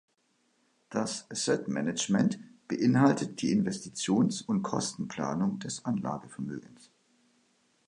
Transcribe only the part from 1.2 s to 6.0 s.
Asset-Management beinhaltet die Investitions- und Kostenplanung des